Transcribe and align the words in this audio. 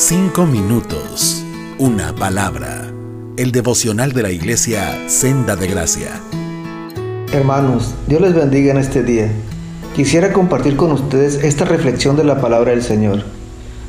Cinco 0.00 0.46
minutos, 0.46 1.44
una 1.76 2.14
palabra. 2.14 2.88
El 3.36 3.50
devocional 3.50 4.12
de 4.12 4.22
la 4.22 4.30
iglesia 4.30 4.96
Senda 5.08 5.56
de 5.56 5.66
Gracia. 5.66 6.20
Hermanos, 7.32 7.96
Dios 8.06 8.20
les 8.20 8.32
bendiga 8.32 8.70
en 8.70 8.78
este 8.78 9.02
día. 9.02 9.28
Quisiera 9.96 10.32
compartir 10.32 10.76
con 10.76 10.92
ustedes 10.92 11.42
esta 11.42 11.64
reflexión 11.64 12.14
de 12.14 12.22
la 12.22 12.40
palabra 12.40 12.70
del 12.70 12.84
Señor. 12.84 13.24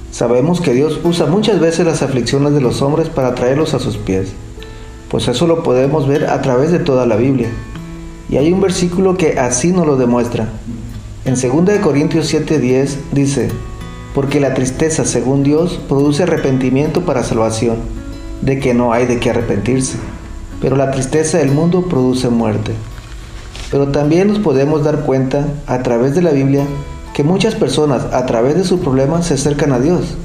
Sabemos 0.09 0.61
que 0.61 0.73
Dios 0.73 0.99
usa 1.03 1.27
muchas 1.27 1.59
veces 1.59 1.85
las 1.85 2.01
aflicciones 2.01 2.53
de 2.53 2.61
los 2.61 2.81
hombres 2.81 3.07
para 3.07 3.35
traerlos 3.35 3.75
a 3.75 3.79
sus 3.79 3.97
pies, 3.97 4.29
pues 5.11 5.27
eso 5.27 5.45
lo 5.45 5.61
podemos 5.61 6.07
ver 6.07 6.25
a 6.25 6.41
través 6.41 6.71
de 6.71 6.79
toda 6.79 7.05
la 7.05 7.17
Biblia. 7.17 7.49
Y 8.31 8.37
hay 8.37 8.51
un 8.51 8.61
versículo 8.61 9.15
que 9.15 9.37
así 9.37 9.71
nos 9.71 9.85
lo 9.85 9.95
demuestra. 9.95 10.49
En 11.25 11.35
2 11.35 11.77
Corintios 11.83 12.33
7:10 12.33 12.95
dice, 13.11 13.51
porque 14.13 14.39
la 14.39 14.53
tristeza, 14.53 15.05
según 15.05 15.43
Dios, 15.43 15.79
produce 15.87 16.23
arrepentimiento 16.23 17.01
para 17.01 17.23
salvación, 17.23 17.77
de 18.41 18.59
que 18.59 18.73
no 18.73 18.93
hay 18.93 19.05
de 19.05 19.19
qué 19.19 19.29
arrepentirse. 19.29 19.97
Pero 20.61 20.75
la 20.75 20.91
tristeza 20.91 21.37
del 21.37 21.51
mundo 21.51 21.83
produce 21.83 22.29
muerte. 22.29 22.73
Pero 23.71 23.89
también 23.89 24.27
nos 24.27 24.39
podemos 24.39 24.83
dar 24.83 25.01
cuenta, 25.01 25.47
a 25.67 25.83
través 25.83 26.15
de 26.15 26.21
la 26.21 26.31
Biblia, 26.31 26.65
que 27.13 27.23
muchas 27.23 27.55
personas, 27.55 28.05
a 28.11 28.25
través 28.25 28.55
de 28.55 28.63
sus 28.63 28.79
problemas, 28.79 29.27
se 29.27 29.35
acercan 29.35 29.73
a 29.73 29.79
Dios 29.79 30.15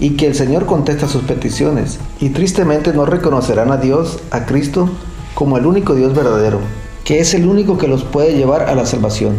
y 0.00 0.16
que 0.16 0.26
el 0.26 0.34
Señor 0.34 0.66
contesta 0.66 1.06
sus 1.06 1.22
peticiones, 1.22 1.98
y 2.20 2.30
tristemente 2.30 2.92
no 2.92 3.06
reconocerán 3.06 3.70
a 3.70 3.76
Dios, 3.76 4.18
a 4.32 4.44
Cristo, 4.44 4.88
como 5.34 5.56
el 5.56 5.66
único 5.66 5.94
Dios 5.94 6.14
verdadero, 6.14 6.58
que 7.04 7.20
es 7.20 7.34
el 7.34 7.46
único 7.46 7.78
que 7.78 7.86
los 7.86 8.02
puede 8.02 8.36
llevar 8.36 8.62
a 8.62 8.74
la 8.74 8.86
salvación 8.86 9.34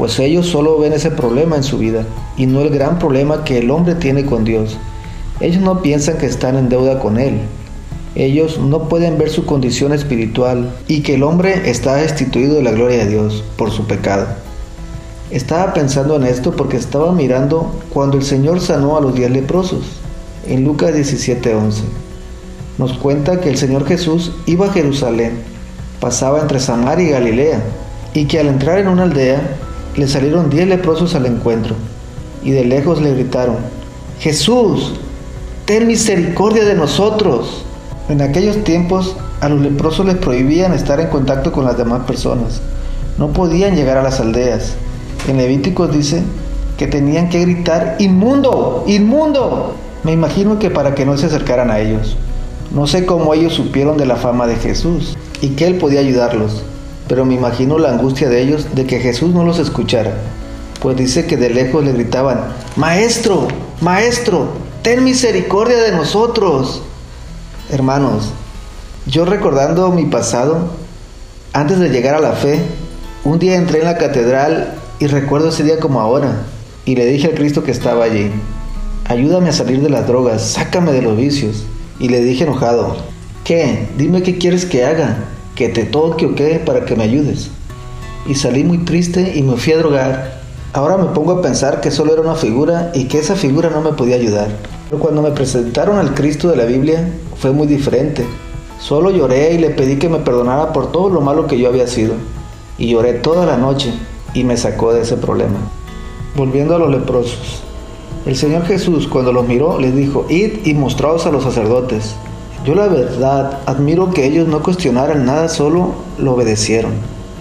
pues 0.00 0.18
ellos 0.18 0.46
solo 0.46 0.78
ven 0.78 0.94
ese 0.94 1.10
problema 1.10 1.56
en 1.56 1.62
su 1.62 1.76
vida 1.76 2.06
y 2.38 2.46
no 2.46 2.62
el 2.62 2.70
gran 2.70 2.98
problema 2.98 3.44
que 3.44 3.58
el 3.58 3.70
hombre 3.70 3.94
tiene 3.96 4.24
con 4.24 4.44
Dios. 4.44 4.78
Ellos 5.40 5.60
no 5.60 5.82
piensan 5.82 6.16
que 6.16 6.24
están 6.24 6.56
en 6.56 6.70
deuda 6.70 6.98
con 6.98 7.18
Él. 7.18 7.40
Ellos 8.14 8.58
no 8.58 8.88
pueden 8.88 9.18
ver 9.18 9.28
su 9.28 9.44
condición 9.44 9.92
espiritual 9.92 10.74
y 10.88 11.02
que 11.02 11.16
el 11.16 11.22
hombre 11.22 11.68
está 11.68 11.96
destituido 11.96 12.54
de 12.54 12.62
la 12.62 12.70
gloria 12.70 12.96
de 13.04 13.10
Dios 13.10 13.44
por 13.58 13.72
su 13.72 13.86
pecado. 13.86 14.26
Estaba 15.30 15.74
pensando 15.74 16.16
en 16.16 16.24
esto 16.24 16.52
porque 16.52 16.78
estaba 16.78 17.12
mirando 17.12 17.70
cuando 17.92 18.16
el 18.16 18.22
Señor 18.22 18.62
sanó 18.62 18.96
a 18.96 19.02
los 19.02 19.14
diez 19.14 19.30
leprosos, 19.30 19.84
en 20.48 20.64
Lucas 20.64 20.94
17:11. 20.94 21.82
Nos 22.78 22.94
cuenta 22.94 23.38
que 23.42 23.50
el 23.50 23.58
Señor 23.58 23.86
Jesús 23.86 24.32
iba 24.46 24.64
a 24.64 24.72
Jerusalén, 24.72 25.42
pasaba 26.00 26.40
entre 26.40 26.58
Samaria 26.58 27.06
y 27.06 27.10
Galilea, 27.10 27.62
y 28.14 28.24
que 28.24 28.40
al 28.40 28.48
entrar 28.48 28.78
en 28.78 28.88
una 28.88 29.02
aldea 29.02 29.58
le 29.96 30.06
salieron 30.08 30.50
diez 30.50 30.68
leprosos 30.68 31.14
al 31.14 31.26
encuentro 31.26 31.74
y 32.42 32.52
de 32.52 32.64
lejos 32.64 33.00
le 33.02 33.14
gritaron, 33.14 33.56
Jesús, 34.20 34.92
ten 35.64 35.86
misericordia 35.86 36.64
de 36.64 36.74
nosotros. 36.74 37.64
En 38.08 38.22
aquellos 38.22 38.64
tiempos 38.64 39.16
a 39.40 39.48
los 39.48 39.60
leprosos 39.60 40.06
les 40.06 40.16
prohibían 40.16 40.72
estar 40.72 41.00
en 41.00 41.08
contacto 41.08 41.52
con 41.52 41.64
las 41.64 41.76
demás 41.76 42.04
personas. 42.06 42.60
No 43.18 43.28
podían 43.32 43.76
llegar 43.76 43.96
a 43.96 44.02
las 44.02 44.20
aldeas. 44.20 44.74
En 45.28 45.36
Levíticos 45.36 45.92
dice 45.92 46.22
que 46.78 46.86
tenían 46.86 47.28
que 47.28 47.40
gritar, 47.40 47.96
inmundo, 47.98 48.84
inmundo. 48.86 49.74
Me 50.02 50.12
imagino 50.12 50.58
que 50.58 50.70
para 50.70 50.94
que 50.94 51.04
no 51.04 51.16
se 51.18 51.26
acercaran 51.26 51.70
a 51.70 51.78
ellos. 51.78 52.16
No 52.74 52.86
sé 52.86 53.04
cómo 53.04 53.34
ellos 53.34 53.54
supieron 53.54 53.96
de 53.98 54.06
la 54.06 54.16
fama 54.16 54.46
de 54.46 54.56
Jesús 54.56 55.16
y 55.40 55.50
que 55.50 55.66
Él 55.66 55.76
podía 55.76 56.00
ayudarlos 56.00 56.62
pero 57.10 57.24
me 57.24 57.34
imagino 57.34 57.76
la 57.76 57.90
angustia 57.90 58.28
de 58.28 58.40
ellos 58.40 58.68
de 58.72 58.86
que 58.86 59.00
Jesús 59.00 59.34
no 59.34 59.42
los 59.42 59.58
escuchara, 59.58 60.12
pues 60.80 60.96
dice 60.96 61.26
que 61.26 61.36
de 61.36 61.50
lejos 61.50 61.84
le 61.84 61.92
gritaban, 61.92 62.54
Maestro, 62.76 63.48
Maestro, 63.80 64.50
ten 64.82 65.02
misericordia 65.02 65.76
de 65.78 65.90
nosotros. 65.90 66.82
Hermanos, 67.68 68.30
yo 69.06 69.24
recordando 69.24 69.90
mi 69.90 70.04
pasado, 70.06 70.68
antes 71.52 71.80
de 71.80 71.88
llegar 71.88 72.14
a 72.14 72.20
la 72.20 72.34
fe, 72.34 72.60
un 73.24 73.40
día 73.40 73.56
entré 73.56 73.80
en 73.80 73.86
la 73.86 73.98
catedral 73.98 74.74
y 75.00 75.08
recuerdo 75.08 75.48
ese 75.48 75.64
día 75.64 75.80
como 75.80 76.00
ahora, 76.00 76.44
y 76.84 76.94
le 76.94 77.06
dije 77.06 77.26
al 77.26 77.34
Cristo 77.34 77.64
que 77.64 77.72
estaba 77.72 78.04
allí, 78.04 78.30
ayúdame 79.08 79.48
a 79.48 79.52
salir 79.52 79.82
de 79.82 79.90
las 79.90 80.06
drogas, 80.06 80.42
sácame 80.42 80.92
de 80.92 81.02
los 81.02 81.16
vicios. 81.16 81.64
Y 81.98 82.08
le 82.08 82.20
dije 82.20 82.44
enojado, 82.44 82.98
¿qué? 83.42 83.88
Dime 83.98 84.22
qué 84.22 84.38
quieres 84.38 84.64
que 84.64 84.84
haga 84.84 85.24
que 85.60 85.68
te 85.68 85.84
toque 85.84 86.24
o 86.24 86.34
qué 86.34 86.58
para 86.64 86.86
que 86.86 86.96
me 86.96 87.04
ayudes. 87.04 87.50
Y 88.26 88.34
salí 88.34 88.64
muy 88.64 88.78
triste 88.78 89.34
y 89.36 89.42
me 89.42 89.58
fui 89.58 89.74
a 89.74 89.76
drogar. 89.76 90.40
Ahora 90.72 90.96
me 90.96 91.12
pongo 91.12 91.32
a 91.32 91.42
pensar 91.42 91.82
que 91.82 91.90
solo 91.90 92.14
era 92.14 92.22
una 92.22 92.34
figura 92.34 92.92
y 92.94 93.08
que 93.08 93.18
esa 93.18 93.36
figura 93.36 93.68
no 93.68 93.82
me 93.82 93.92
podía 93.92 94.16
ayudar. 94.16 94.48
Pero 94.88 95.02
cuando 95.02 95.20
me 95.20 95.32
presentaron 95.32 95.98
al 95.98 96.14
Cristo 96.14 96.48
de 96.48 96.56
la 96.56 96.64
Biblia 96.64 97.06
fue 97.36 97.50
muy 97.52 97.66
diferente. 97.66 98.24
Solo 98.78 99.10
lloré 99.10 99.52
y 99.52 99.58
le 99.58 99.68
pedí 99.68 99.96
que 99.96 100.08
me 100.08 100.20
perdonara 100.20 100.72
por 100.72 100.92
todo 100.92 101.10
lo 101.10 101.20
malo 101.20 101.46
que 101.46 101.58
yo 101.58 101.68
había 101.68 101.86
sido. 101.86 102.14
Y 102.78 102.88
lloré 102.88 103.12
toda 103.12 103.44
la 103.44 103.58
noche 103.58 103.92
y 104.32 104.44
me 104.44 104.56
sacó 104.56 104.94
de 104.94 105.02
ese 105.02 105.18
problema. 105.18 105.58
Volviendo 106.36 106.74
a 106.74 106.78
los 106.78 106.90
leprosos. 106.90 107.60
El 108.24 108.34
Señor 108.34 108.64
Jesús 108.64 109.06
cuando 109.06 109.30
los 109.30 109.46
miró 109.46 109.78
les 109.78 109.94
dijo, 109.94 110.24
id 110.30 110.64
y 110.64 110.72
mostraos 110.72 111.26
a 111.26 111.30
los 111.30 111.42
sacerdotes. 111.42 112.14
Yo 112.64 112.74
la 112.74 112.88
verdad 112.88 113.60
admiro 113.64 114.10
que 114.10 114.26
ellos 114.26 114.46
no 114.46 114.62
cuestionaran 114.62 115.24
nada, 115.24 115.48
solo 115.48 115.94
lo 116.18 116.34
obedecieron. 116.34 116.92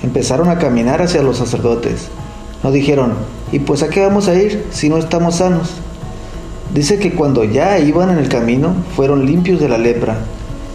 Empezaron 0.01 0.49
a 0.49 0.59
caminar 0.59 1.01
hacia 1.01 1.21
los 1.21 1.37
sacerdotes. 1.37 2.07
No 2.63 2.71
dijeron, 2.71 3.13
¿y 3.51 3.59
pues 3.59 3.83
a 3.83 3.89
qué 3.89 4.01
vamos 4.01 4.29
a 4.29 4.35
ir 4.35 4.65
si 4.71 4.87
no 4.87 4.97
estamos 4.97 5.35
sanos? 5.35 5.71
Dice 6.73 6.99
que 6.99 7.11
cuando 7.11 7.43
ya 7.43 7.79
iban 7.79 8.11
en 8.11 8.17
el 8.17 8.29
camino 8.29 8.75
fueron 8.95 9.25
limpios 9.25 9.59
de 9.59 9.67
la 9.67 9.77
lepra. 9.77 10.19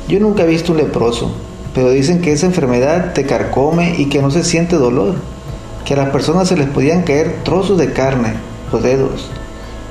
Yo 0.09 0.21
nunca 0.21 0.43
he 0.43 0.47
visto 0.47 0.73
un 0.73 0.79
leproso, 0.79 1.33
pero 1.75 1.91
dicen 1.91 2.21
que 2.21 2.33
esa 2.33 2.45
enfermedad 2.45 3.15
te 3.15 3.25
carcome 3.25 3.95
y 3.97 4.11
que 4.11 4.21
no 4.21 4.31
se 4.31 4.45
siente 4.45 4.77
dolor, 4.77 5.15
que 5.87 5.95
a 5.95 5.97
las 5.97 6.11
personas 6.11 6.49
se 6.49 6.57
les 6.57 6.69
podían 6.69 7.03
caer 7.03 7.37
trozos 7.45 7.79
de 7.79 7.93
carne, 7.93 8.35
los 8.71 8.83
dedos, 8.83 9.31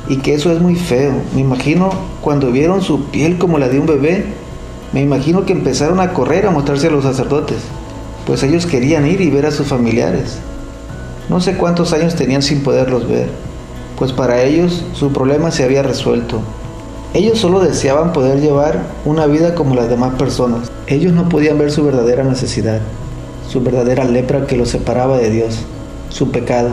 y 0.08 0.18
que 0.18 0.36
eso 0.36 0.52
es 0.52 0.62
muy 0.62 0.76
feo. 0.76 1.14
Me 1.34 1.42
imagino 1.42 1.90
cuando 2.22 2.52
vieron 2.52 2.84
su 2.84 3.06
piel 3.06 3.40
como 3.40 3.58
la 3.58 3.70
de 3.70 3.80
un 3.80 3.88
bebé, 3.88 4.43
me 4.94 5.02
imagino 5.02 5.44
que 5.44 5.54
empezaron 5.54 6.00
a 6.00 6.14
correr 6.14 6.46
a 6.46 6.52
mostrarse 6.52 6.86
a 6.86 6.92
los 6.92 7.04
sacerdotes, 7.04 7.58
pues 8.28 8.44
ellos 8.44 8.68
querían 8.68 9.08
ir 9.08 9.22
y 9.22 9.32
ver 9.32 9.48
a 9.48 9.52
sus 9.52 9.68
familiares. 9.68 10.38
No 11.30 11.42
sé 11.42 11.58
cuántos 11.58 11.94
años 11.94 12.14
tenían 12.16 12.44
sin 12.44 12.62
poderlos 12.62 13.08
ver, 13.08 13.28
pues 13.98 14.12
para 14.12 14.44
ellos 14.44 14.86
su 14.94 15.12
problema 15.12 15.50
se 15.50 15.64
había 15.64 15.82
resuelto. 15.82 16.42
Ellos 17.16 17.40
solo 17.40 17.60
deseaban 17.60 18.14
poder 18.14 18.40
llevar 18.40 18.84
una 19.04 19.26
vida 19.26 19.56
como 19.56 19.74
las 19.74 19.90
demás 19.90 20.14
personas. 20.14 20.72
Ellos 20.86 21.12
no 21.12 21.28
podían 21.28 21.58
ver 21.58 21.72
su 21.72 21.84
verdadera 21.84 22.24
necesidad, 22.24 22.80
su 23.50 23.62
verdadera 23.62 24.04
lepra 24.04 24.46
que 24.46 24.58
los 24.58 24.70
separaba 24.70 25.18
de 25.18 25.32
Dios, 25.32 25.60
su 26.10 26.30
pecado. 26.30 26.70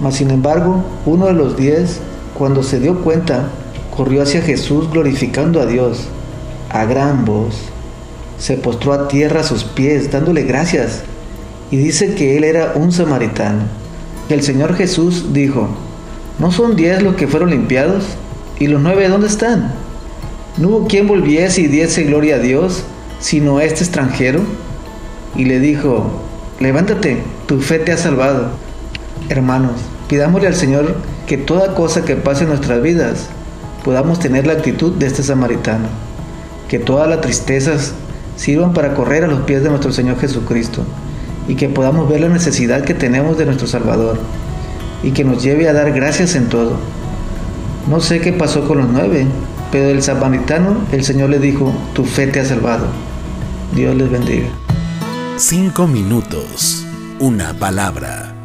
Mas 0.00 0.16
sin 0.16 0.32
embargo, 0.32 0.82
uno 1.06 1.26
de 1.26 1.34
los 1.34 1.56
diez, 1.56 2.00
cuando 2.36 2.64
se 2.64 2.80
dio 2.80 3.00
cuenta, 3.02 3.48
corrió 3.96 4.22
hacia 4.22 4.42
Jesús 4.42 4.90
glorificando 4.90 5.60
a 5.60 5.66
Dios 5.66 6.08
a 6.70 6.84
gran 6.84 7.24
voz, 7.24 7.54
se 8.38 8.56
postró 8.56 8.92
a 8.92 9.08
tierra 9.08 9.40
a 9.40 9.44
sus 9.44 9.64
pies, 9.64 10.10
dándole 10.10 10.42
gracias, 10.42 11.02
y 11.70 11.76
dice 11.76 12.14
que 12.14 12.36
él 12.36 12.44
era 12.44 12.72
un 12.74 12.92
samaritano. 12.92 13.62
El 14.28 14.42
Señor 14.42 14.74
Jesús 14.74 15.32
dijo, 15.32 15.68
¿no 16.38 16.52
son 16.52 16.76
diez 16.76 17.02
los 17.02 17.16
que 17.16 17.26
fueron 17.26 17.50
limpiados? 17.50 18.04
¿Y 18.58 18.66
los 18.68 18.80
nueve 18.80 19.08
dónde 19.08 19.26
están? 19.26 19.72
¿No 20.56 20.68
hubo 20.68 20.86
quien 20.86 21.06
volviese 21.06 21.62
y 21.62 21.66
diese 21.68 22.04
gloria 22.04 22.36
a 22.36 22.40
Dios, 22.40 22.84
sino 23.20 23.60
este 23.60 23.84
extranjero? 23.84 24.40
Y 25.36 25.44
le 25.44 25.60
dijo, 25.60 26.10
levántate, 26.60 27.18
tu 27.46 27.60
fe 27.60 27.78
te 27.78 27.92
ha 27.92 27.96
salvado. 27.96 28.50
Hermanos, 29.28 29.80
pidámosle 30.08 30.48
al 30.48 30.54
Señor 30.54 30.96
que 31.26 31.38
toda 31.38 31.74
cosa 31.74 32.04
que 32.04 32.16
pase 32.16 32.44
en 32.44 32.50
nuestras 32.50 32.82
vidas 32.82 33.26
podamos 33.84 34.18
tener 34.18 34.46
la 34.46 34.54
actitud 34.54 34.92
de 34.92 35.06
este 35.06 35.22
samaritano 35.22 36.07
que 36.68 36.78
todas 36.78 37.08
las 37.08 37.20
tristezas 37.20 37.94
sirvan 38.36 38.72
para 38.72 38.94
correr 38.94 39.24
a 39.24 39.28
los 39.28 39.40
pies 39.40 39.62
de 39.62 39.70
nuestro 39.70 39.92
Señor 39.92 40.20
Jesucristo 40.20 40.84
y 41.48 41.54
que 41.54 41.68
podamos 41.68 42.08
ver 42.08 42.20
la 42.20 42.28
necesidad 42.28 42.84
que 42.84 42.94
tenemos 42.94 43.38
de 43.38 43.46
nuestro 43.46 43.66
Salvador 43.66 44.18
y 45.02 45.12
que 45.12 45.24
nos 45.24 45.42
lleve 45.42 45.68
a 45.68 45.72
dar 45.72 45.92
gracias 45.92 46.34
en 46.34 46.48
todo. 46.48 46.76
No 47.88 48.00
sé 48.00 48.20
qué 48.20 48.32
pasó 48.32 48.66
con 48.68 48.78
los 48.78 48.88
nueve, 48.88 49.26
pero 49.72 49.88
el 49.88 50.02
samaritano 50.02 50.76
el 50.92 51.04
Señor 51.04 51.30
le 51.30 51.38
dijo, 51.38 51.72
tu 51.94 52.04
fe 52.04 52.26
te 52.26 52.40
ha 52.40 52.44
salvado. 52.44 52.86
Dios 53.74 53.96
les 53.96 54.10
bendiga. 54.10 54.48
Cinco 55.36 55.86
minutos, 55.86 56.84
una 57.18 57.54
palabra. 57.54 58.37